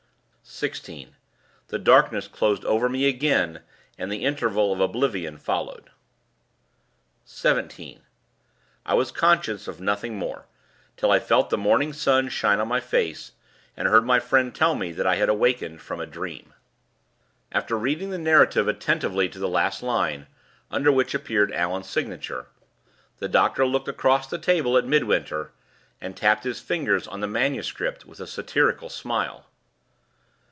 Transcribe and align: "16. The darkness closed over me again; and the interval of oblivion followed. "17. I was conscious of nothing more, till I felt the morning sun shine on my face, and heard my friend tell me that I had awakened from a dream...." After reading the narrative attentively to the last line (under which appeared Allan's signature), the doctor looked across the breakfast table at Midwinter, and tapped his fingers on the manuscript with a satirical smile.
"16. 0.43 1.15
The 1.69 1.79
darkness 1.79 2.27
closed 2.27 2.65
over 2.65 2.89
me 2.89 3.07
again; 3.07 3.61
and 3.97 4.11
the 4.11 4.25
interval 4.25 4.73
of 4.73 4.81
oblivion 4.81 5.37
followed. 5.37 5.89
"17. 7.23 8.01
I 8.85 8.93
was 8.93 9.11
conscious 9.13 9.69
of 9.69 9.79
nothing 9.79 10.17
more, 10.19 10.47
till 10.97 11.09
I 11.09 11.19
felt 11.19 11.51
the 11.51 11.57
morning 11.57 11.93
sun 11.93 12.27
shine 12.27 12.59
on 12.59 12.67
my 12.67 12.81
face, 12.81 13.31
and 13.77 13.87
heard 13.87 14.03
my 14.03 14.19
friend 14.19 14.53
tell 14.53 14.75
me 14.75 14.91
that 14.91 15.07
I 15.07 15.15
had 15.15 15.29
awakened 15.29 15.81
from 15.81 16.01
a 16.01 16.05
dream...." 16.05 16.53
After 17.53 17.77
reading 17.77 18.09
the 18.09 18.17
narrative 18.17 18.67
attentively 18.67 19.29
to 19.29 19.39
the 19.39 19.47
last 19.49 19.81
line 19.81 20.27
(under 20.69 20.91
which 20.91 21.13
appeared 21.15 21.53
Allan's 21.53 21.89
signature), 21.89 22.47
the 23.19 23.29
doctor 23.29 23.65
looked 23.65 23.87
across 23.87 24.27
the 24.27 24.37
breakfast 24.37 24.45
table 24.47 24.75
at 24.77 24.85
Midwinter, 24.85 25.53
and 26.01 26.17
tapped 26.17 26.43
his 26.43 26.59
fingers 26.59 27.07
on 27.07 27.21
the 27.21 27.27
manuscript 27.27 28.05
with 28.05 28.19
a 28.19 28.27
satirical 28.27 28.89
smile. 28.89 29.45